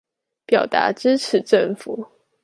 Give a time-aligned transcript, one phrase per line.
[0.47, 2.07] 表達支持政府